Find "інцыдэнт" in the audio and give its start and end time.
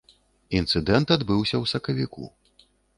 0.59-1.07